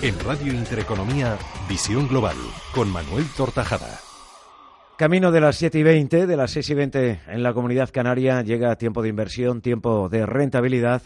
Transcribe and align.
En 0.00 0.16
Radio 0.20 0.52
Intereconomía, 0.52 1.36
Visión 1.68 2.06
Global, 2.06 2.36
con 2.72 2.88
Manuel 2.88 3.24
Tortajada. 3.36 3.98
Camino 4.96 5.32
de 5.32 5.40
las 5.40 5.56
7 5.56 5.76
y 5.76 5.82
20, 5.82 6.28
de 6.28 6.36
las 6.36 6.52
6 6.52 6.70
y 6.70 6.74
20 6.74 7.20
en 7.26 7.42
la 7.42 7.52
comunidad 7.52 7.90
canaria, 7.90 8.42
llega 8.42 8.76
tiempo 8.76 9.02
de 9.02 9.08
inversión, 9.08 9.60
tiempo 9.60 10.08
de 10.08 10.24
rentabilidad, 10.24 11.02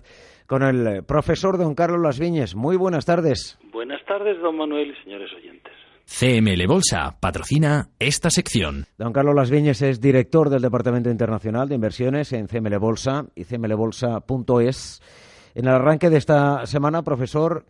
con 0.47 0.62
el 0.62 1.05
profesor 1.05 1.57
don 1.57 1.75
Carlos 1.75 2.03
Las 2.03 2.19
Viñes. 2.19 2.55
Muy 2.55 2.77
buenas 2.77 3.07
tardes. 3.07 3.59
Buenas 3.73 4.05
tardes, 4.05 4.39
don 4.43 4.59
Manuel 4.59 4.91
y 4.91 5.03
señores 5.03 5.31
oyentes. 5.39 5.73
CML 6.05 6.67
Bolsa 6.67 7.17
patrocina 7.19 7.89
esta 7.98 8.29
sección. 8.29 8.84
Don 8.98 9.15
Carlos 9.15 9.34
Las 9.34 9.51
Viñes 9.51 9.81
es 9.81 10.03
director 10.03 10.51
del 10.51 10.61
Departamento 10.61 11.09
Internacional 11.09 11.67
de 11.67 11.77
Inversiones 11.77 12.34
en 12.34 12.47
CML 12.47 12.77
Bolsa 12.77 13.25
y 13.34 13.47
cmlbolsa.es. 13.47 15.03
En 15.55 15.67
el 15.67 15.75
arranque 15.75 16.11
de 16.11 16.19
esta 16.19 16.67
semana, 16.67 17.03
profesor, 17.03 17.65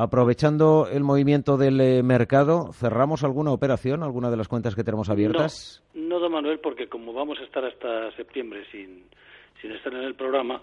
Aprovechando 0.00 0.86
el 0.92 1.02
movimiento 1.02 1.56
del 1.56 1.80
eh, 1.80 2.04
mercado, 2.04 2.72
¿cerramos 2.72 3.24
alguna 3.24 3.50
operación, 3.50 4.04
alguna 4.04 4.30
de 4.30 4.36
las 4.36 4.46
cuentas 4.46 4.76
que 4.76 4.84
tenemos 4.84 5.10
abiertas? 5.10 5.82
No, 5.92 6.20
don 6.20 6.30
Manuel, 6.30 6.60
porque 6.60 6.86
como 6.86 7.12
vamos 7.12 7.40
a 7.40 7.42
estar 7.42 7.64
hasta 7.64 8.12
septiembre 8.12 8.62
sin, 8.70 9.02
sin 9.60 9.72
estar 9.72 9.92
en 9.92 10.04
el 10.04 10.14
programa, 10.14 10.62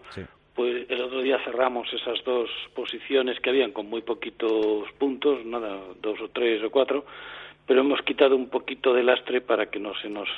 pues 0.55 0.89
el 0.89 1.01
otro 1.01 1.21
día 1.21 1.37
cerramos 1.43 1.85
esas 1.91 2.23
dos 2.23 2.49
posiciones 2.73 3.37
que 3.41 3.49
habían 3.49 3.73
con 3.73 3.89
muy 3.89 4.03
poquitos 4.03 4.89
puntos, 4.97 5.45
nada, 5.45 5.81
dos 6.01 6.17
o 6.21 6.29
tres 6.29 6.63
o 6.63 6.71
cuatro, 6.71 7.03
pero 7.67 7.81
hemos 7.81 8.01
quitado 8.03 8.37
un 8.37 8.47
poquito 8.47 8.93
de 8.93 9.03
lastre 9.03 9.41
para 9.41 9.65
que 9.65 9.81
no 9.81 9.91
se 10.01 10.07
nos 10.07 10.29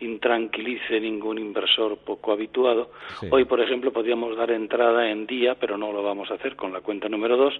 intranquilice 0.00 0.98
ningún 0.98 1.38
inversor 1.38 1.98
poco 1.98 2.32
habituado. 2.32 2.90
Hoy, 3.30 3.44
por 3.44 3.60
ejemplo, 3.60 3.92
podríamos 3.92 4.36
dar 4.36 4.50
entrada 4.50 5.08
en 5.08 5.28
día, 5.28 5.54
pero 5.54 5.78
no 5.78 5.92
lo 5.92 6.02
vamos 6.02 6.32
a 6.32 6.34
hacer 6.34 6.56
con 6.56 6.72
la 6.72 6.80
cuenta 6.80 7.08
número 7.08 7.36
dos 7.36 7.54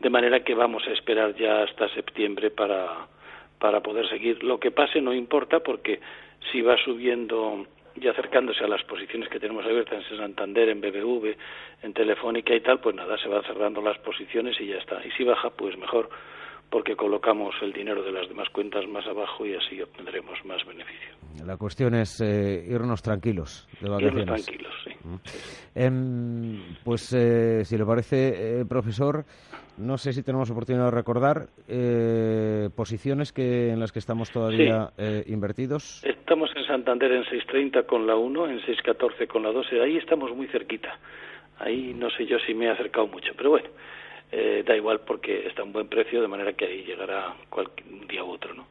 de 0.00 0.10
manera 0.10 0.42
que 0.42 0.54
vamos 0.54 0.82
a 0.86 0.92
esperar 0.92 1.34
ya 1.36 1.62
hasta 1.62 1.88
septiembre 1.94 2.50
para, 2.50 3.06
para 3.58 3.80
poder 3.80 4.08
seguir. 4.08 4.42
Lo 4.42 4.58
que 4.58 4.70
pase 4.70 5.00
no 5.00 5.12
importa 5.12 5.60
porque 5.60 6.00
si 6.50 6.60
va 6.60 6.76
subiendo 6.84 7.66
y 7.94 8.08
acercándose 8.08 8.64
a 8.64 8.68
las 8.68 8.82
posiciones 8.84 9.28
que 9.28 9.38
tenemos 9.38 9.64
abiertas 9.64 10.04
en 10.10 10.16
Santander, 10.16 10.68
en 10.70 10.80
BBV, 10.80 11.36
en 11.82 11.92
Telefónica 11.92 12.54
y 12.54 12.60
tal, 12.60 12.80
pues 12.80 12.96
nada, 12.96 13.18
se 13.18 13.28
van 13.28 13.42
cerrando 13.44 13.82
las 13.82 13.98
posiciones 13.98 14.58
y 14.60 14.66
ya 14.66 14.76
está. 14.76 15.04
Y 15.06 15.10
si 15.12 15.24
baja, 15.24 15.50
pues 15.50 15.76
mejor, 15.76 16.08
porque 16.70 16.96
colocamos 16.96 17.54
el 17.60 17.72
dinero 17.72 18.02
de 18.02 18.12
las 18.12 18.28
demás 18.28 18.48
cuentas 18.48 18.86
más 18.88 19.06
abajo 19.06 19.44
y 19.44 19.54
así 19.54 19.80
obtendremos 19.82 20.42
más 20.44 20.64
beneficio. 20.66 21.10
La 21.44 21.56
cuestión 21.56 21.94
es 21.94 22.20
eh, 22.20 22.64
irnos 22.66 23.02
tranquilos 23.02 23.68
de 23.80 23.90
vacaciones. 23.90 24.22
Irnos 24.22 24.44
tranquilos, 24.44 24.74
Em, 25.74 26.76
pues, 26.84 27.12
eh, 27.12 27.64
si 27.64 27.76
le 27.76 27.84
parece, 27.84 28.60
eh, 28.60 28.64
profesor, 28.64 29.24
no 29.78 29.98
sé 29.98 30.12
si 30.12 30.22
tenemos 30.22 30.50
oportunidad 30.50 30.86
de 30.86 30.90
recordar 30.90 31.46
eh, 31.68 32.68
posiciones 32.76 33.32
que 33.32 33.70
en 33.70 33.80
las 33.80 33.92
que 33.92 33.98
estamos 33.98 34.30
todavía 34.30 34.90
invertidos. 35.26 36.02
Estamos 36.04 36.50
en 36.56 36.66
Santander 36.66 37.12
en 37.12 37.24
6.30 37.24 37.86
con 37.86 38.06
la 38.06 38.16
1, 38.16 38.48
en 38.48 38.60
6.14 38.60 39.26
con 39.26 39.42
la 39.42 39.50
12. 39.50 39.80
Ahí 39.80 39.96
estamos 39.96 40.34
muy 40.34 40.46
cerquita. 40.48 40.98
Ahí 41.58 41.94
no 41.94 42.10
sé 42.10 42.26
yo 42.26 42.38
si 42.46 42.54
me 42.54 42.66
he 42.66 42.70
acercado 42.70 43.06
mucho, 43.06 43.32
pero 43.36 43.50
bueno, 43.50 43.68
eh, 44.32 44.64
da 44.66 44.74
igual 44.74 45.00
porque 45.00 45.46
está 45.46 45.62
a 45.62 45.64
un 45.64 45.72
buen 45.72 45.88
precio, 45.88 46.22
de 46.22 46.28
manera 46.28 46.54
que 46.54 46.64
ahí 46.64 46.84
llegará 46.84 47.34
cualquier 47.50 48.06
día 48.08 48.24
u 48.24 48.30
otro, 48.30 48.54
¿no? 48.54 48.66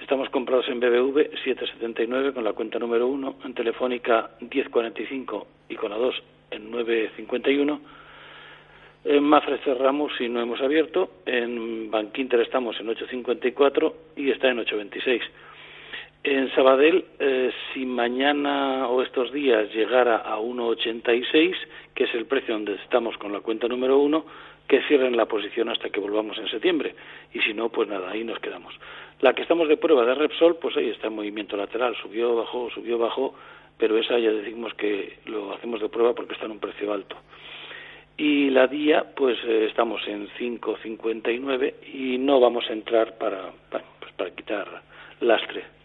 Estamos 0.00 0.30
comprados 0.30 0.68
en 0.68 0.80
BBV 0.80 1.30
7.79 1.44 2.32
con 2.32 2.44
la 2.44 2.52
cuenta 2.52 2.78
número 2.78 3.06
1, 3.08 3.36
en 3.44 3.54
Telefónica 3.54 4.30
10.45 4.40 5.46
y 5.68 5.76
con 5.76 5.90
la 5.90 5.96
2 5.96 6.14
en 6.50 6.72
9.51 6.72 7.80
en 9.04 9.24
Mafre 9.24 9.58
cerramos 9.64 10.12
y 10.20 10.28
no 10.28 10.40
hemos 10.40 10.60
abierto. 10.60 11.10
En 11.24 11.90
Bankinter 11.90 12.40
estamos 12.40 12.78
en 12.80 12.88
8.54 12.88 13.92
y 14.16 14.30
está 14.30 14.48
en 14.48 14.58
8.26. 14.58 15.20
En 16.24 16.52
Sabadell, 16.54 17.04
eh, 17.18 17.50
si 17.72 17.86
mañana 17.86 18.88
o 18.88 19.02
estos 19.02 19.32
días 19.32 19.72
llegara 19.72 20.16
a 20.16 20.38
1.86, 20.38 21.54
que 21.94 22.04
es 22.04 22.14
el 22.14 22.26
precio 22.26 22.54
donde 22.54 22.74
estamos 22.74 23.16
con 23.16 23.32
la 23.32 23.40
cuenta 23.40 23.68
número 23.68 23.98
uno, 23.98 24.26
que 24.68 24.82
cierren 24.82 25.16
la 25.16 25.26
posición 25.26 25.70
hasta 25.70 25.90
que 25.90 25.98
volvamos 25.98 26.38
en 26.38 26.48
septiembre. 26.48 26.94
Y 27.32 27.40
si 27.40 27.54
no, 27.54 27.70
pues 27.70 27.88
nada, 27.88 28.10
ahí 28.10 28.22
nos 28.22 28.38
quedamos. 28.38 28.74
La 29.20 29.32
que 29.32 29.42
estamos 29.42 29.68
de 29.68 29.76
prueba 29.76 30.04
de 30.04 30.14
Repsol, 30.14 30.56
pues 30.56 30.76
ahí 30.76 30.90
está 30.90 31.08
en 31.08 31.16
movimiento 31.16 31.56
lateral, 31.56 31.96
subió, 31.96 32.36
bajó, 32.36 32.70
subió, 32.70 32.98
bajó, 32.98 33.34
pero 33.78 33.98
esa 33.98 34.18
ya 34.18 34.30
decimos 34.30 34.74
que 34.74 35.18
lo 35.24 35.52
hacemos 35.54 35.80
de 35.80 35.88
prueba 35.88 36.14
porque 36.14 36.34
está 36.34 36.44
en 36.44 36.52
un 36.52 36.60
precio 36.60 36.92
alto 36.92 37.16
y 38.18 38.50
la 38.50 38.66
día 38.66 39.06
pues 39.16 39.38
eh, 39.44 39.66
estamos 39.66 40.06
en 40.08 40.28
5.59 40.28 41.74
y 41.94 42.18
no 42.18 42.40
vamos 42.40 42.68
a 42.68 42.72
entrar 42.72 43.16
para 43.16 43.52
pues 43.70 44.12
para 44.16 44.30
quitar 44.32 44.82
lastre. 45.20 45.77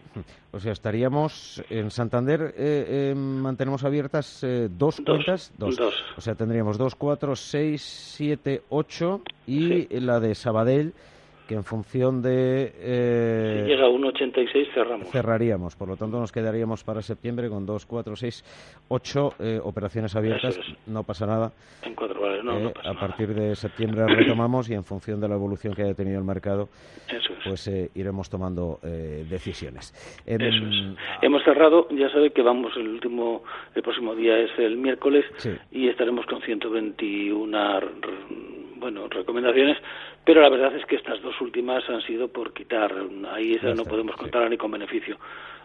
O 0.52 0.60
sea, 0.60 0.72
estaríamos 0.72 1.64
en 1.70 1.90
Santander, 1.92 2.54
eh, 2.58 3.12
eh, 3.12 3.16
mantenemos 3.16 3.84
abiertas 3.84 4.46
dos, 4.70 5.02
cuentas. 5.06 5.52
Dos. 5.58 5.80
O 6.18 6.22
sea, 6.22 6.36
tendríamos 6.36 6.78
dos, 6.78 6.96
cuatro, 6.96 7.36
seis, 7.36 7.82
siete, 7.82 8.62
ocho 8.70 9.22
y 9.48 9.88
la 10.00 10.20
de 10.20 10.36
Sabadell 10.36 10.94
que 11.48 11.56
en 11.56 11.64
función 11.64 12.22
de... 12.22 12.72
Eh, 12.78 13.62
si 13.64 13.70
llega 13.70 13.86
a 13.86 13.90
1,86 13.90 14.74
cerramos. 14.74 15.10
Cerraríamos, 15.10 15.76
por 15.76 15.88
lo 15.88 15.96
tanto 15.96 16.20
nos 16.20 16.32
quedaríamos 16.32 16.84
para 16.84 17.02
septiembre 17.02 17.50
con 17.50 17.66
2, 17.66 17.86
4, 17.86 18.16
6, 18.16 18.86
8 18.90 19.34
operaciones 19.64 20.16
abiertas, 20.16 20.60
no 20.88 21.04
pasa 21.04 21.26
nada. 21.26 21.52
En 21.84 21.96
cuatro 21.96 22.22
vale, 22.22 22.44
no, 22.44 22.70
eh, 22.70 22.72
pasa 22.74 22.90
A 22.92 22.94
partir 22.94 23.34
de 23.34 23.56
septiembre 23.56 24.06
retomamos 24.08 24.70
y 24.70 24.74
en 24.74 24.84
función 24.84 25.20
de 25.20 25.28
la 25.28 25.36
evolución 25.36 25.74
que 25.74 25.84
haya 25.84 25.94
tenido 25.94 26.20
el 26.20 26.26
mercado, 26.26 26.70
pues 27.46 27.68
eh, 27.68 27.90
iremos 27.96 28.30
tomando 28.30 28.80
eh, 28.84 29.26
decisiones. 29.30 29.94
Eso 30.26 30.64
Hemos 31.22 31.44
cerrado, 31.44 31.88
ya 31.92 32.10
sabe 32.10 32.32
que 32.32 32.42
vamos, 32.42 32.76
el 32.78 32.88
último, 32.88 33.44
el 33.76 33.82
próximo 33.82 34.16
día 34.16 34.38
es 34.38 34.52
el 34.58 34.78
miércoles 34.78 35.26
y 35.72 35.88
estaremos 35.88 36.26
con 36.26 36.42
121 36.42 37.80
bueno, 38.84 39.08
recomendaciones, 39.08 39.78
pero 40.26 40.42
la 40.42 40.50
verdad 40.50 40.76
es 40.76 40.86
que 40.86 40.98
estas 40.98 41.22
dos 41.22 41.40
últimas 41.40 41.90
han 41.90 42.02
sido 42.02 42.28
por 42.28 42.54
quitar, 42.54 42.94
ahí 43.32 43.54
esa 43.54 43.74
no 43.74 43.86
podemos 43.86 44.14
contar 44.18 44.50
ni 44.50 44.58
con 44.58 44.72
beneficio, 44.72 45.18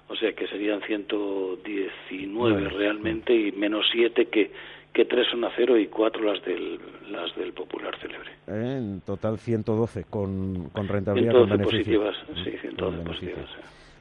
o 0.06 0.15
sea 0.15 0.33
que 0.33 0.47
serían 0.47 0.81
119 0.83 2.69
realmente 2.69 3.34
y 3.34 3.51
menos 3.51 3.87
7 3.91 4.27
que, 4.27 4.53
que 4.93 5.05
3 5.05 5.27
son 5.33 5.45
a 5.45 5.51
cero 5.56 5.77
y 5.77 5.89
4 5.89 6.23
las 6.23 6.45
del, 6.45 6.79
las 7.11 7.34
del 7.34 7.53
Popular 7.53 7.99
Célebre. 8.01 8.31
Eh, 8.47 8.77
en 8.79 9.01
total 9.01 9.39
112 9.39 10.05
con, 10.09 10.71
con 10.71 10.87
rentabilidad. 10.87 11.33
112 11.33 11.65
positivas, 11.65 12.17
sí, 12.45 12.53
112 12.61 12.99
positivas 13.03 13.50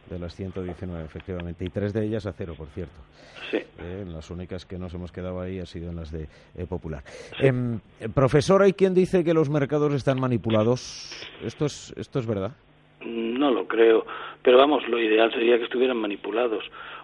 de 0.10 0.20
las 0.20 0.36
119, 0.36 1.04
efectivamente, 1.04 1.66
y 1.66 1.70
tres 1.70 1.94
de 1.94 2.06
ellas 2.06 2.26
a 2.26 2.34
cero, 2.34 2.54
por 2.58 2.68
cierto. 2.68 2.96
Sí. 3.52 3.58
Eh, 3.58 4.06
las 4.08 4.30
únicas 4.30 4.66
que 4.66 4.78
nos 4.78 4.94
hemos 4.94 5.12
quedado 5.12 5.40
ahí 5.42 5.60
ha 5.60 5.66
sido 5.66 5.90
en 5.90 5.96
las 5.96 6.12
de 6.12 6.28
eh, 6.56 6.66
Popular. 6.68 7.04
Em, 7.40 7.80
profesor, 8.14 8.62
¿hay 8.62 8.74
quien 8.74 8.94
dice 8.94 9.24
que 9.24 9.34
los 9.34 9.50
mercados 9.50 9.94
están 9.94 10.20
manipulados? 10.20 11.28
¿Esto 11.44 11.66
es, 11.66 11.94
¿Esto 11.98 12.20
es 12.20 12.26
verdad? 12.26 12.52
No 13.06 13.52
lo 13.52 13.68
creo, 13.68 14.06
pero 14.42 14.58
vamos, 14.58 14.88
lo 14.88 15.00
ideal 15.00 15.32
sería 15.32 15.58
que 15.58 15.66
estuvieran 15.66 15.98
manipulados, 15.98 16.64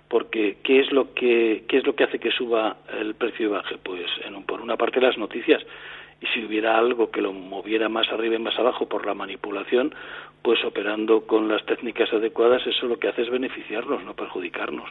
porque 0.10 0.58
¿qué 0.64 0.80
es 0.80 0.92
lo 0.92 1.14
que, 1.14 1.66
qué 1.68 1.78
es 1.78 1.86
lo 1.86 1.96
que 1.96 2.04
hace 2.04 2.20
que 2.20 2.32
suba 2.32 2.78
el 3.00 3.14
precio 3.16 3.46
y 3.46 3.50
baje? 3.50 3.78
Pues 3.82 4.06
en, 4.26 4.44
por 4.44 4.60
una 4.60 4.76
parte 4.76 5.00
las 5.00 5.18
noticias, 5.18 5.62
y 6.24 6.26
si 6.28 6.46
hubiera 6.46 6.78
algo 6.78 7.12
que 7.12 7.22
lo 7.22 7.34
moviera 7.34 7.90
más 7.90 8.08
arriba 8.10 8.36
y 8.36 8.40
más 8.40 8.58
abajo 8.58 8.88
por 8.88 9.06
la 9.06 9.14
manipulación, 9.14 9.94
pues 10.42 10.64
operando 10.64 11.28
con 11.28 11.50
las 11.50 11.66
técnicas 11.66 12.14
adecuadas, 12.14 12.66
eso 12.66 12.88
lo 12.88 12.98
que 12.98 13.10
hace 13.10 13.24
es 13.24 13.30
beneficiarnos, 13.30 14.06
no 14.06 14.14
perjudicarnos. 14.14 14.90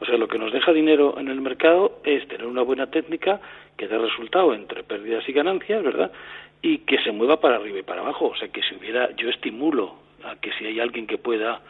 O 0.00 0.04
sea, 0.04 0.16
lo 0.16 0.26
que 0.26 0.36
nos 0.36 0.52
deja 0.52 0.72
dinero 0.72 1.14
en 1.16 1.28
el 1.28 1.40
mercado 1.40 2.00
es 2.02 2.26
tener 2.26 2.46
una 2.46 2.62
buena 2.62 2.88
técnica 2.88 3.40
que 3.76 3.86
dé 3.86 3.96
resultado 3.96 4.52
entre 4.52 4.82
pérdidas 4.82 5.22
y 5.28 5.32
ganancias, 5.32 5.84
¿verdad? 5.84 6.10
Y 6.60 6.78
que 6.78 6.98
se 7.04 7.12
mueva 7.12 7.38
para 7.40 7.56
arriba 7.56 7.78
y 7.78 7.82
para 7.82 8.00
abajo. 8.00 8.26
O 8.26 8.36
sea, 8.36 8.48
que 8.48 8.60
si 8.62 8.74
hubiera, 8.74 9.14
yo 9.14 9.28
estimulo 9.28 9.94
a 10.24 10.34
que 10.36 10.50
si 10.58 10.66
hay 10.66 10.80
alguien 10.80 11.06
que 11.06 11.18
pueda 11.18 11.60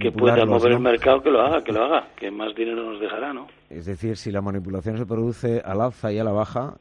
que 0.00 0.10
pueda 0.10 0.44
mover 0.44 0.72
el 0.72 0.80
mercado, 0.80 1.22
que 1.22 1.30
lo 1.30 1.40
haga, 1.40 1.62
que 1.62 1.72
lo 1.72 1.84
haga, 1.84 2.08
que 2.16 2.30
más 2.32 2.54
dinero 2.56 2.82
nos 2.82 3.00
dejará, 3.00 3.32
¿no? 3.32 3.46
Es 3.70 3.86
decir, 3.86 4.16
si 4.16 4.32
la 4.32 4.42
manipulación 4.42 4.98
se 4.98 5.06
produce 5.06 5.62
al 5.64 5.80
alza 5.80 6.12
y 6.12 6.18
a 6.18 6.24
la 6.24 6.32
baja, 6.32 6.74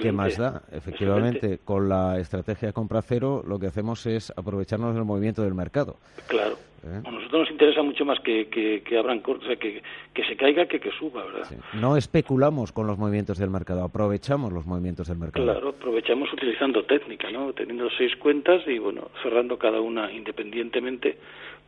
¿Qué 0.00 0.12
más 0.12 0.36
da? 0.36 0.62
Efectivamente, 0.72 1.60
con 1.64 1.88
la 1.88 2.18
estrategia 2.18 2.72
compra 2.72 3.02
cero 3.02 3.42
lo 3.46 3.58
que 3.58 3.66
hacemos 3.66 4.06
es 4.06 4.32
aprovecharnos 4.36 4.94
del 4.94 5.04
movimiento 5.04 5.42
del 5.42 5.54
mercado. 5.54 5.96
Claro. 6.26 6.56
¿Eh? 6.84 7.00
A 7.04 7.10
nosotros 7.12 7.42
nos 7.42 7.50
interesa 7.50 7.80
mucho 7.82 8.04
más 8.04 8.18
que, 8.20 8.48
que, 8.48 8.82
que 8.82 8.98
abran, 8.98 9.22
o 9.24 9.40
sea, 9.46 9.54
que, 9.54 9.82
que, 10.12 10.24
se 10.24 10.36
caiga 10.36 10.66
que 10.66 10.80
que 10.80 10.90
suba, 10.90 11.24
¿verdad? 11.24 11.48
No 11.74 11.96
especulamos 11.96 12.72
con 12.72 12.88
los 12.88 12.98
movimientos 12.98 13.38
del 13.38 13.50
mercado, 13.50 13.84
aprovechamos 13.84 14.52
los 14.52 14.66
movimientos 14.66 15.06
del 15.06 15.18
mercado. 15.18 15.44
Claro, 15.44 15.68
aprovechamos 15.68 16.32
utilizando 16.32 16.84
técnica, 16.84 17.30
¿no? 17.30 17.52
Teniendo 17.52 17.88
seis 17.96 18.16
cuentas 18.16 18.62
y, 18.66 18.78
bueno, 18.78 19.10
cerrando 19.22 19.58
cada 19.58 19.80
una 19.80 20.10
independientemente 20.10 21.18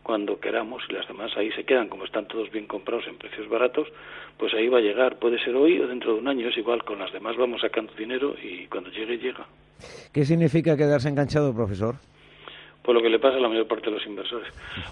cuando 0.04 0.38
queramos 0.38 0.84
y 0.88 0.92
las 0.92 1.08
demás 1.08 1.32
ahí 1.36 1.50
se 1.52 1.64
quedan, 1.64 1.88
como 1.88 2.04
están 2.04 2.28
todos 2.28 2.50
bien 2.52 2.66
comprados 2.66 3.06
en 3.08 3.16
precios 3.16 3.48
baratos, 3.48 3.88
pues 4.38 4.52
ahí 4.54 4.68
va 4.68 4.78
a 4.78 4.82
llegar, 4.82 5.18
puede 5.18 5.42
ser 5.42 5.56
hoy 5.56 5.80
o 5.80 5.88
dentro 5.88 6.12
de 6.12 6.20
un 6.20 6.28
año, 6.28 6.48
es 6.48 6.56
igual, 6.56 6.84
con 6.84 6.98
las 6.98 7.12
demás 7.12 7.36
vamos 7.36 7.62
sacando 7.62 7.92
dinero 7.94 8.36
y 8.40 8.66
cuando 8.66 8.90
llegue, 8.90 9.18
llega. 9.18 9.46
¿Qué 10.12 10.24
significa 10.24 10.76
quedarse 10.76 11.08
enganchado, 11.08 11.52
profesor? 11.54 11.96
Por 12.84 12.94
lo 12.94 13.00
que 13.00 13.08
le 13.08 13.18
pasa 13.18 13.38
a 13.38 13.40
la 13.40 13.48
mayor 13.48 13.66
parte 13.66 13.86
de 13.86 13.92
los 13.92 14.06
inversores. 14.06 14.46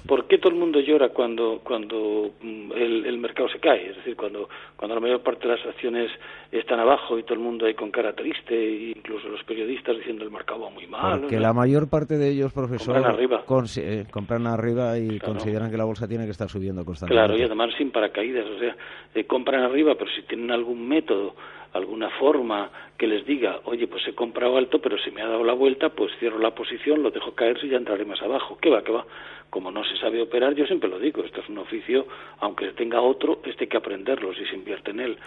¿Por 0.06 0.26
qué 0.26 0.38
todo 0.38 0.50
el 0.50 0.58
mundo 0.58 0.80
llora 0.80 1.10
cuando, 1.10 1.60
cuando 1.62 2.30
mm, 2.40 2.72
el, 2.72 3.18
mercado 3.18 3.50
se 3.50 3.58
cae? 3.58 3.90
Es 3.90 3.96
decir, 3.96 4.16
cuando, 4.16 4.48
cuando 4.76 4.94
la 4.94 5.00
mayor 5.00 5.20
parte 5.20 5.46
de 5.46 5.54
las 5.54 5.66
acciones 5.66 6.10
están 6.50 6.80
abajo 6.80 7.18
y 7.18 7.22
todo 7.22 7.34
el 7.34 7.40
mundo 7.40 7.66
ahí 7.66 7.74
con 7.74 7.90
cara 7.90 8.14
triste, 8.14 8.54
incluso 8.96 9.28
los 9.28 9.44
periodistas 9.44 9.98
diciendo 9.98 10.24
el 10.24 10.30
mercado 10.30 10.60
va 10.60 10.70
muy 10.70 10.86
mal. 10.86 11.20
Porque 11.20 11.38
la 11.38 11.52
mayor 11.52 11.90
parte 11.90 12.16
de 12.16 12.30
ellos, 12.30 12.54
profesor, 12.54 12.94
compran 12.94 13.14
arriba, 13.14 13.44
eh, 13.76 14.06
compran 14.10 14.46
arriba 14.46 14.98
y 14.98 15.18
consideran 15.18 15.70
que 15.70 15.76
la 15.76 15.84
bolsa 15.84 16.08
tiene 16.08 16.24
que 16.24 16.30
estar 16.30 16.48
subiendo 16.48 16.86
constantemente. 16.86 17.26
Claro, 17.26 17.38
y 17.38 17.44
además 17.44 17.74
sin 17.76 17.90
paracaídas, 17.90 18.46
o 18.46 18.58
sea, 18.58 18.74
eh, 19.14 19.24
compran 19.24 19.64
arriba, 19.64 19.96
pero 19.98 20.10
si 20.16 20.22
tienen 20.22 20.50
algún 20.50 20.88
método 20.88 21.34
alguna 21.72 22.10
forma 22.10 22.70
que 22.98 23.06
les 23.06 23.24
diga, 23.26 23.60
oye, 23.64 23.86
pues 23.86 24.06
he 24.06 24.14
comprado 24.14 24.56
alto, 24.56 24.80
pero 24.80 24.98
si 24.98 25.10
me 25.10 25.22
ha 25.22 25.26
dado 25.26 25.44
la 25.44 25.54
vuelta, 25.54 25.90
pues 25.90 26.12
cierro 26.19 26.38
la 26.38 26.54
posición, 26.54 27.02
lo 27.02 27.10
dejo 27.10 27.34
caer 27.34 27.58
y 27.62 27.69
ya 27.69 27.76
entraré 27.76 28.04
más 28.04 28.20
abajo. 28.22 28.58
¿Qué 28.60 28.70
va, 28.70 28.82
qué 28.82 28.92
va? 28.92 29.06
Como 29.50 29.70
no 29.70 29.84
se 29.84 29.96
sabe 29.96 30.20
operar, 30.20 30.54
yo 30.54 30.66
siempre 30.66 30.88
lo 30.88 30.98
digo, 30.98 31.24
esto 31.24 31.40
es 31.40 31.48
un 31.48 31.58
oficio, 31.58 32.06
aunque 32.40 32.72
tenga 32.72 33.00
otro, 33.00 33.40
este 33.44 33.64
hay 33.64 33.69
que 33.69 33.76
aprenderlo 33.76 34.34
si 34.34 34.44
se 34.46 34.54
invierte 34.54 34.90
en 34.90 35.00
él 35.00 35.19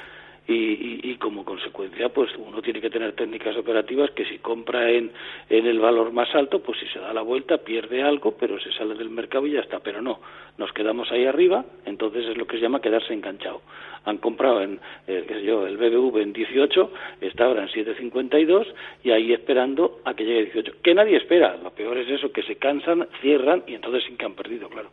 y, 0.47 1.12
y, 1.12 1.15
como 1.15 1.44
consecuencia 1.44 2.09
pues 2.09 2.30
uno 2.38 2.62
tiene 2.62 2.80
que 2.80 2.89
tener 2.89 3.13
técnicas 3.13 3.57
operativas 3.57 4.12
que 4.12 4.25
si 4.25 4.38
compra 4.38 4.92
en, 4.92 5.12
en 5.50 5.65
el 5.65 5.80
valor 5.80 6.12
más 6.12 6.33
alto 6.36 6.59
pues 6.59 6.80
si 6.80 6.88
se 6.88 7.00
da 7.00 7.13
la 7.13 7.21
vuelta 7.21 7.57
pierde 7.57 8.03
algo 8.03 8.36
pero 8.38 8.59
se 8.59 8.71
sale 8.74 8.94
del 8.95 9.09
mercado 9.09 9.47
y 9.47 9.53
ya 9.53 9.62
está. 9.62 9.80
Pero 9.80 10.01
no 10.01 10.19
nos 10.57 10.71
quedamos 10.71 11.12
ahí 11.12 11.25
arriba 11.25 11.65
entonces 11.86 12.27
es 12.27 12.38
lo 12.38 12.45
que 12.45 12.57
se 12.57 12.62
llama 12.62 12.81
quedarse 12.81 13.13
enganchado. 13.13 13.62
Han 14.06 14.18
comprado 14.19 14.62
en 14.62 14.80
eh, 15.07 15.25
qué 15.27 15.33
sé 15.33 15.44
yo, 15.44 15.65
el 15.65 15.77
BBV 15.77 16.19
en 16.19 16.33
18 16.33 16.91
está 17.21 17.45
ahora 17.45 17.63
en 17.63 17.69
7.52 17.69 18.68
y 19.03 19.12
ahí 19.12 19.33
esperando 19.33 20.00
a 20.06 20.13
que 20.13 20.25
llegue 20.25 20.45
18 20.45 20.74
que 20.83 20.94
nadie 20.94 21.18
espera 21.18 21.57
lo 21.57 21.71
peor 21.71 21.98
es 21.98 22.09
eso 22.09 22.31
que 22.31 22.44
se 22.44 22.57
cansan 22.57 23.07
cierran 23.21 23.63
y 23.65 23.74
entonces 23.74 24.03
sin 24.03 24.15
que 24.15 24.25
han 24.25 24.36
perdido 24.36 24.69
claro 24.69 24.91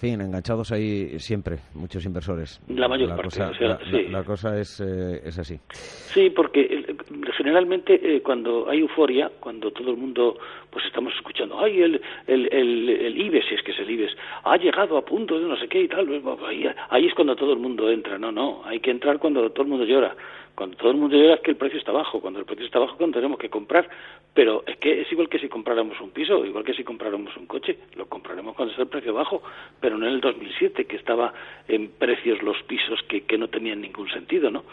fin, 0.00 0.20
enganchados 0.20 0.72
ahí 0.72 1.18
siempre, 1.18 1.58
muchos 1.74 2.04
inversores. 2.06 2.60
La 2.68 2.88
mayor 2.88 3.10
parte, 3.10 3.24
cosa, 3.24 3.52
sí. 3.90 4.08
la, 4.08 4.24
cosa 4.24 4.58
es, 4.58 4.80
eh, 4.80 5.20
es 5.24 5.38
así. 5.38 5.58
Sí, 5.68 6.30
porque 6.30 6.60
eh, 6.62 6.96
generalmente 7.36 7.94
eh, 7.94 8.22
cuando 8.22 8.68
hay 8.68 8.80
euforia, 8.80 9.30
cuando 9.38 9.70
todo 9.70 9.90
el 9.90 9.98
mundo, 9.98 10.38
pues 10.70 10.84
estamos 10.86 11.12
escuchando, 11.14 11.60
ay, 11.60 11.82
el, 11.82 12.00
el, 12.26 12.52
el, 12.52 12.88
el 12.88 13.20
IBEX, 13.20 13.46
si 13.48 13.54
es 13.54 13.62
que 13.62 13.72
es 13.72 13.78
el 13.78 13.90
IBEX, 13.90 14.16
ha 14.44 14.56
llegado 14.56 14.96
a 14.96 15.04
punto 15.04 15.38
de 15.38 15.46
no 15.46 15.56
sé 15.56 15.68
qué 15.68 15.82
y 15.82 15.88
tal, 15.88 16.08
ahí, 16.46 16.66
ahí 16.88 17.06
es 17.06 17.14
cuando 17.14 17.36
todo 17.36 17.52
el 17.52 17.58
mundo 17.58 17.90
entra. 17.90 18.18
No, 18.18 18.32
no, 18.32 18.62
hay 18.64 18.80
que 18.80 18.90
entrar 18.90 19.18
cuando 19.18 19.50
todo 19.50 19.64
el 19.64 19.68
mundo 19.68 19.84
llora. 19.84 20.16
Cuando 20.54 20.76
todo 20.76 20.90
el 20.90 20.96
mundo 20.96 21.16
llora 21.16 21.34
es 21.34 21.40
que 21.40 21.50
el 21.50 21.56
precio 21.56 21.78
está 21.78 21.92
bajo, 21.92 22.20
cuando 22.20 22.38
el 22.38 22.44
precio 22.44 22.66
está 22.66 22.78
bajo 22.78 22.96
cuando 22.96 23.18
tenemos 23.18 23.38
que 23.38 23.48
comprar, 23.48 23.88
pero 24.34 24.62
es 24.66 24.76
que 24.78 25.00
es 25.00 25.12
igual 25.12 25.28
que 25.28 25.38
si 25.38 25.48
compráramos 25.48 26.00
un 26.00 26.10
piso, 26.10 26.44
igual 26.44 26.64
que 26.64 26.74
si 26.74 26.84
compráramos 26.84 27.36
un 27.36 27.46
coche, 27.46 27.78
lo 27.96 28.06
compraremos 28.06 28.54
cuando 28.54 28.72
esté 28.72 28.82
el 28.82 28.88
precio 28.88 29.14
bajo, 29.14 29.42
pero 29.80 29.96
no 29.96 30.06
en 30.06 30.14
el 30.14 30.20
2007 30.20 30.84
que 30.84 30.96
estaba 30.96 31.32
en 31.68 31.88
precios 31.90 32.42
los 32.42 32.62
pisos 32.64 33.00
que, 33.08 33.22
que 33.22 33.38
no 33.38 33.48
tenían 33.48 33.80
ningún 33.80 34.10
sentido, 34.10 34.50
¿no? 34.50 34.64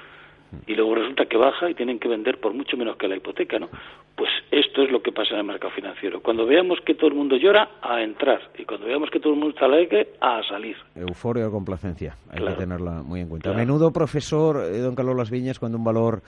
y 0.66 0.76
luego 0.76 0.96
resulta 0.96 1.26
que 1.26 1.38
baja 1.38 1.70
y 1.70 1.74
tienen 1.74 2.00
que 2.00 2.08
vender 2.08 2.40
por 2.40 2.54
mucho 2.54 2.78
menos 2.78 2.98
que 2.98 3.08
la 3.08 3.16
hipoteca, 3.16 3.60
¿no? 3.60 3.70
Pues 4.18 4.32
esto 4.50 4.82
es 4.82 4.92
lo 4.92 5.04
que 5.04 5.12
pasa 5.12 5.36
en 5.36 5.42
el 5.42 5.46
mercado 5.46 5.72
financiero. 5.76 6.22
Cuando 6.24 6.48
veamos 6.48 6.80
que 6.84 6.96
todo 6.96 7.08
el 7.10 7.14
mundo 7.14 7.38
llora, 7.38 7.70
a 7.84 8.02
entrar. 8.02 8.42
Y 8.58 8.66
cuando 8.66 8.88
veamos 8.88 9.12
que 9.12 9.20
todo 9.20 9.34
el 9.34 9.40
mundo 9.40 9.54
está 9.54 9.66
alegre, 9.66 10.14
a 10.20 10.42
salir. 10.50 10.76
Euforia 10.96 11.48
o 11.48 11.52
complacencia. 11.52 12.16
Hay 12.32 12.44
que 12.44 12.54
tenerla 12.54 13.04
muy 13.04 13.22
en 13.22 13.30
cuenta. 13.30 13.52
A 13.52 13.54
menudo, 13.54 13.94
profesor 13.94 14.64
eh, 14.66 14.80
don 14.80 14.96
Carlos 14.96 15.16
Las 15.16 15.30
Viñas, 15.30 15.60
cuando 15.60 15.78
un 15.78 15.84
valor 15.84 16.24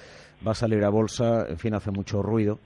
va 0.47 0.51
a 0.51 0.53
salir 0.55 0.83
a 0.83 0.89
bolsa, 0.89 1.47
en 1.49 1.57
fin, 1.57 1.73
hace 1.73 1.89
mucho 1.89 2.21
ruido 2.21 2.59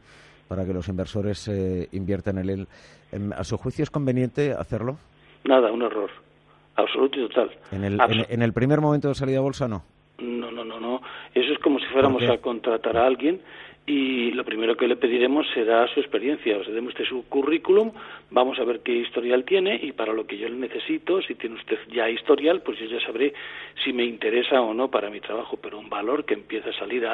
para 0.50 0.66
que 0.66 0.74
los 0.74 0.90
inversores 0.90 1.48
eh, 1.48 1.88
inviertan 1.94 2.40
en 2.40 2.50
él. 2.50 2.68
Em, 3.14 3.32
¿A 3.32 3.46
su 3.46 3.58
juicio 3.58 3.84
es 3.84 3.90
conveniente 3.90 4.52
hacerlo? 4.52 4.98
Nada, 5.46 5.72
un 5.72 5.84
error. 5.84 6.12
Absoluto 6.76 7.18
y 7.18 7.30
total. 7.30 7.50
En 7.72 7.86
el, 7.86 7.98
en 8.28 8.42
el 8.42 8.52
primer 8.52 8.82
momento 8.82 9.08
de 9.08 9.16
salida 9.16 9.38
a 9.38 9.42
bolsa, 9.42 9.70
no. 9.70 9.84
No, 10.20 10.52
no, 10.52 10.66
no, 10.66 10.80
no. 10.80 11.02
Eso 11.34 11.54
es 11.54 11.60
como 11.60 11.80
si 11.80 11.86
fuéramos 11.88 12.24
a 12.24 12.38
contratar 12.40 12.98
a 12.98 13.08
alguien 13.08 13.42
y 13.86 14.32
lo 14.32 14.46
primero 14.46 14.78
que 14.78 14.88
le 14.88 14.96
pediremos 14.96 15.46
será 15.54 15.88
su 15.88 16.00
experiencia. 16.00 16.58
O 16.58 16.64
sea, 16.64 16.74
demos 16.74 16.94
usted 16.94 17.06
su 17.06 17.28
currículum, 17.28 17.92
vamos 18.32 18.58
a 18.60 18.64
ver 18.64 18.80
qué 18.80 18.94
historial 18.94 19.44
tiene 19.44 19.78
y 19.82 19.92
para 19.92 20.14
lo 20.14 20.26
que 20.26 20.38
yo 20.38 20.48
le 20.48 20.56
necesito, 20.56 21.22
si 21.22 21.36
tiene 21.36 21.56
usted 21.56 21.78
ya 21.92 22.10
historial, 22.10 22.62
pues 22.62 22.80
yo 22.80 22.86
ya 22.86 23.00
sabré 23.06 23.34
si 23.84 23.92
me 23.92 24.06
interesa 24.06 24.62
o 24.62 24.74
no 24.74 24.90
para 24.90 25.10
mi 25.10 25.20
trabajo. 25.20 25.58
Pero 25.62 25.80
un 25.80 25.90
valor 25.90 26.24
que 26.24 26.34
empieza 26.34 26.70
a 26.70 26.80
salir 26.80 27.06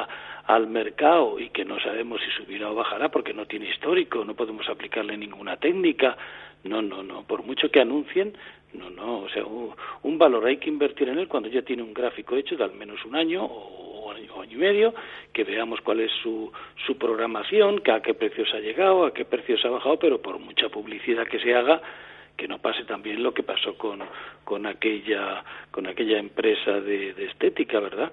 al 0.46 0.66
mercado 0.68 1.40
y 1.40 1.48
que 1.48 1.64
no 1.64 1.80
sabemos 1.80 2.20
si 2.22 2.30
subirá 2.42 2.70
o 2.70 2.74
bajará 2.76 3.10
porque 3.10 3.34
no 3.34 3.46
tiene 3.46 3.68
histórico, 3.68 4.24
no 4.24 4.34
podemos 4.34 4.68
aplicarle 4.68 5.16
ninguna 5.16 5.56
técnica. 5.56 6.16
No, 6.62 6.82
no, 6.82 7.02
no. 7.02 7.24
Por 7.24 7.42
mucho 7.42 7.70
que 7.70 7.80
anuncien, 7.80 8.34
no, 8.74 8.90
no, 8.90 9.20
o 9.20 9.28
sea, 9.30 9.42
un, 9.44 10.18
valor 10.18 10.46
hay 10.46 10.58
que 10.58 10.68
invertir 10.68 11.08
en 11.08 11.18
él 11.18 11.26
cuando 11.26 11.48
ya 11.48 11.62
tiene 11.62 11.82
un 11.82 11.92
gráfico 11.92 12.36
hecho 12.36 12.56
de 12.56 12.62
al 12.62 12.74
menos 12.74 13.04
un 13.04 13.16
año 13.16 13.44
o 13.44 13.89
año, 14.10 14.40
año 14.40 14.52
y 14.52 14.60
medio, 14.60 14.94
que 15.32 15.44
veamos 15.44 15.80
cuál 15.80 16.00
es 16.00 16.12
su, 16.22 16.52
su 16.86 16.96
programación, 16.96 17.80
que 17.80 17.92
a 17.92 18.00
qué 18.00 18.14
precios 18.14 18.52
ha 18.54 18.60
llegado, 18.60 19.06
a 19.06 19.14
qué 19.14 19.24
precios 19.24 19.64
ha 19.64 19.70
bajado, 19.70 19.98
pero 19.98 20.20
por 20.20 20.38
mucha 20.38 20.68
publicidad 20.68 21.26
que 21.26 21.40
se 21.40 21.54
haga, 21.54 21.80
que 22.36 22.48
no 22.48 22.58
pase 22.58 22.84
también 22.84 23.22
lo 23.22 23.34
que 23.34 23.42
pasó 23.42 23.76
con, 23.76 24.02
con 24.44 24.66
aquella 24.66 25.44
con 25.70 25.86
aquella 25.86 26.18
empresa 26.18 26.80
de, 26.80 27.12
de 27.12 27.26
estética, 27.26 27.80
¿verdad? 27.80 28.10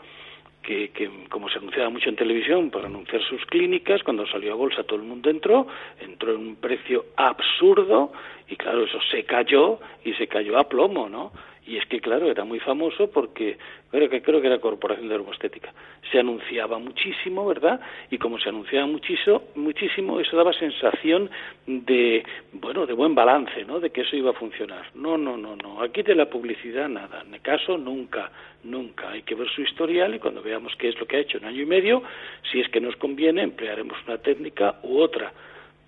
que, 0.68 1.10
como 1.30 1.50
se 1.50 1.60
anunciaba 1.60 1.90
mucho 1.90 2.10
en 2.10 2.18
televisión 2.18 2.70
para 2.70 2.88
anunciar 2.88 3.22
sus 3.24 3.46
clínicas, 3.46 4.04
cuando 4.04 4.28
salió 4.28 4.52
a 4.52 4.56
bolsa 4.56 4.84
todo 4.84 4.98
el 4.98 5.06
mundo 5.06 5.30
entró, 5.30 5.66
entró 6.00 6.34
en 6.34 6.40
un 6.40 6.56
precio 6.58 7.06
absurdo 7.16 8.12
y 8.50 8.58
claro, 8.58 8.84
eso 8.84 9.00
se 9.10 9.24
cayó 9.24 9.80
y 10.04 10.14
se 10.16 10.28
cayó 10.28 10.58
a 10.58 10.68
plomo, 10.68 11.08
¿no? 11.08 11.32
Y 11.68 11.76
es 11.78 11.86
que, 11.88 12.00
claro, 12.00 12.32
era 12.32 12.46
muy 12.46 12.60
famoso 12.60 13.12
porque 13.12 13.58
creo 13.92 14.10
que, 14.10 14.22
creo 14.22 14.40
que 14.40 14.48
era 14.48 14.60
Corporación 14.60 15.10
de 15.10 15.16
Dermoestética. 15.16 15.74
Se 16.10 16.18
anunciaba 16.18 16.80
muchísimo, 16.80 17.46
¿verdad? 17.46 17.82
Y 18.10 18.18
como 18.18 18.40
se 18.40 18.48
anunciaba 18.48 18.88
muchísimo, 18.88 19.44
muchísimo, 19.56 20.18
eso 20.22 20.38
daba 20.38 20.54
sensación 20.54 21.30
de, 21.66 22.24
bueno, 22.54 22.86
de 22.86 22.94
buen 22.94 23.14
balance, 23.14 23.66
¿no? 23.66 23.82
De 23.82 23.90
que 23.90 24.02
eso 24.02 24.16
iba 24.16 24.32
a 24.32 24.34
funcionar. 24.34 24.86
No, 24.96 25.18
no, 25.18 25.36
no, 25.36 25.58
no. 25.58 25.82
Aquí 25.82 26.04
de 26.04 26.16
la 26.16 26.30
publicidad 26.30 26.88
nada. 26.88 27.26
En 27.30 27.38
caso, 27.40 27.78
nunca, 27.78 28.32
nunca. 28.64 29.10
Hay 29.10 29.24
que 29.24 29.36
ver 29.36 29.50
su 29.50 29.62
historial 29.62 30.16
y 30.16 30.20
cuando 30.20 30.42
veamos 30.42 30.74
qué 30.78 30.88
es 30.88 30.98
lo 30.98 31.06
que 31.06 31.18
ha 31.18 31.20
hecho 31.20 31.38
en 31.38 31.46
año 31.46 31.64
y 31.64 31.66
medio, 31.66 32.02
si 32.50 32.62
es 32.62 32.70
que 32.70 32.80
nos 32.80 32.96
conviene, 32.96 33.44
emplearemos 33.44 33.98
una 34.08 34.20
técnica 34.20 34.80
u 34.84 35.00
otra 35.00 35.34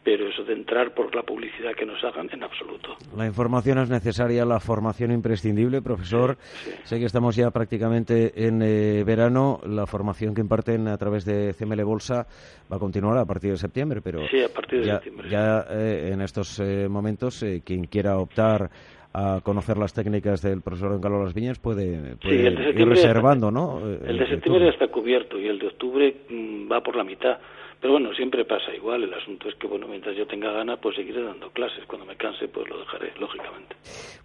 pero 0.10 0.28
eso 0.28 0.44
de 0.44 0.54
entrar 0.54 0.92
por 0.96 1.14
la 1.14 1.22
publicidad 1.22 1.74
que 1.78 1.86
nos 1.86 2.04
hagan 2.04 2.28
en 2.34 2.42
absoluto. 2.42 2.96
La 3.16 3.28
información 3.28 3.78
es 3.78 3.92
necesaria, 3.92 4.44
la 4.44 4.60
formación 4.60 5.12
imprescindible, 5.12 5.84
profesor. 5.84 6.36
Sé 6.84 6.98
que 6.98 7.06
estamos 7.06 7.36
ya 7.36 7.52
prácticamente 7.52 8.48
en 8.48 8.64
eh, 8.64 9.04
verano, 9.04 9.60
la 9.68 9.86
formación 9.86 10.34
que 10.34 10.42
imparten 10.42 10.88
a 10.88 10.98
través 10.98 11.26
de 11.26 11.54
CML 11.54 11.84
Bolsa 11.84 12.26
va 12.72 12.78
a 12.78 12.80
continuar 12.80 13.20
a 13.20 13.26
partir 13.26 13.52
de 13.52 13.58
septiembre, 13.58 14.02
pero 14.04 14.28
sí, 14.30 14.42
a 14.42 14.50
partir 14.52 14.80
de 14.80 14.88
ya, 14.88 14.94
septiembre, 14.96 15.30
ya 15.30 15.66
eh, 15.70 16.10
en 16.12 16.22
estos 16.22 16.60
eh, 16.60 16.88
momentos 16.90 17.46
quien 17.64 17.84
quiera 17.84 18.18
optar 18.18 18.72
a 19.14 19.42
conocer 19.44 19.78
las 19.78 19.94
técnicas 19.94 20.42
del 20.42 20.62
profesor 20.62 20.90
Don 20.90 21.02
Carlos 21.02 21.24
Las 21.24 21.36
Viñas 21.36 21.60
puede, 21.60 22.18
ir 22.24 22.88
reservando, 22.88 23.52
¿no? 23.52 23.80
El 23.88 24.18
de 24.18 24.28
septiembre 24.28 24.66
ya 24.66 24.72
está 24.72 24.88
cubierto 24.88 25.38
y 25.38 25.48
el 25.48 25.60
de 25.60 25.68
octubre 25.68 26.16
mm, 26.30 26.72
va 26.72 26.82
por 26.82 26.96
la 26.96 27.04
mitad. 27.04 27.38
Pero 27.82 27.94
bueno, 27.94 28.14
siempre 28.14 28.44
pasa 28.44 28.74
igual. 28.76 29.04
El 29.04 29.14
asunto 29.14 29.48
es 29.48 29.56
que, 29.56 29.66
bueno, 29.66 29.88
mientras 29.88 30.16
yo 30.16 30.28
tenga 30.28 30.52
ganas, 30.52 30.80
pues 30.80 30.98
seguiré 30.98 31.24
dando 31.24 31.50
clases. 31.52 31.86
Cuando 31.86 32.06
me 32.06 32.16
canse, 32.18 32.48
pues 32.50 32.70
lo 32.70 32.78
dejaré, 32.80 33.14
lógicamente. 33.18 33.76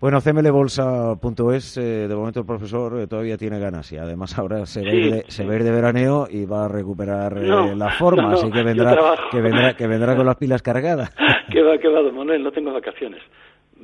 Bueno, 0.00 0.20
cmlbolsa.es, 0.20 1.76
eh, 1.76 2.08
de 2.08 2.14
momento 2.16 2.40
el 2.40 2.46
profesor 2.46 3.00
eh, 3.00 3.06
todavía 3.06 3.36
tiene 3.36 3.60
ganas 3.60 3.92
y 3.92 3.96
además 3.96 4.36
ahora 4.38 4.66
se, 4.66 4.82
ve, 4.82 5.24
se 5.28 5.44
de 5.44 5.70
veraneo 5.70 6.26
y 6.28 6.46
va 6.46 6.64
a 6.64 6.68
recuperar 6.68 7.38
eh, 7.38 7.76
la 7.76 7.90
forma, 7.90 8.32
así 8.32 8.50
que 8.50 8.62
vendrá, 8.64 8.96
que 9.30 9.40
vendrá, 9.40 9.76
que 9.76 9.86
vendrá 9.86 10.16
con 10.16 10.26
las 10.26 10.36
pilas 10.36 10.60
cargadas. 10.60 11.14
que 11.52 11.62
va, 11.62 11.78
que 11.78 11.88
va, 11.88 12.02
don 12.02 12.16
Manuel, 12.16 12.42
no 12.42 12.50
tengo 12.50 12.72
vacaciones 12.72 13.22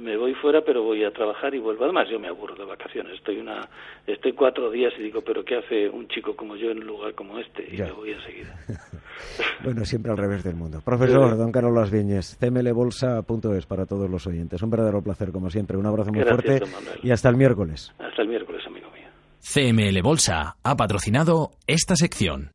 me 0.00 0.17
voy 0.17 0.33
fuera, 0.35 0.62
pero 0.62 0.83
voy 0.83 1.05
a 1.05 1.11
trabajar 1.11 1.55
y 1.55 1.59
vuelvo. 1.59 1.85
Además, 1.85 2.09
yo 2.09 2.19
me 2.19 2.29
aburro 2.29 2.55
de 2.55 2.65
vacaciones. 2.65 3.15
Estoy 3.15 3.39
una, 3.39 3.69
estoy 4.07 4.33
cuatro 4.33 4.71
días 4.71 4.95
y 4.99 5.03
digo, 5.03 5.21
pero 5.21 5.45
¿qué 5.45 5.57
hace 5.57 5.89
un 5.91 6.09
chico 6.09 6.35
como 6.35 6.57
yo 6.57 6.71
en 6.71 6.79
un 6.79 6.87
lugar 6.87 7.15
como 7.15 7.39
este? 7.39 7.69
Y 7.71 7.77
me 7.77 7.93
voy 7.93 8.12
enseguida. 8.12 8.55
bueno, 9.62 9.85
siempre 9.85 10.11
al 10.11 10.19
revés 10.19 10.43
del 10.43 10.55
mundo. 10.55 10.81
Profesor, 10.85 11.37
don 11.37 11.52
Carlos 11.52 11.75
Las 11.75 11.90
Viñes, 11.90 12.37
cmlbolsa.es 12.40 13.67
para 13.67 13.87
todos 13.87 14.09
los 14.09 14.26
oyentes. 14.26 14.62
Un 14.62 14.71
verdadero 14.71 15.02
placer, 15.02 15.31
como 15.33 15.50
siempre. 15.50 15.76
Un 15.76 15.87
abrazo 15.87 16.12
muy 16.12 16.23
fuerte 16.23 16.61
y 17.02 17.11
hasta 17.11 17.29
el 17.29 17.37
miércoles. 17.37 17.93
Hasta 17.99 18.23
el 18.23 18.29
miércoles, 18.29 18.62
amigo 18.67 18.88
mío. 18.90 19.09
CML 19.40 20.02
Bolsa 20.02 20.57
ha 20.62 20.76
patrocinado 20.76 21.52
esta 21.67 21.97
sección. 21.97 22.49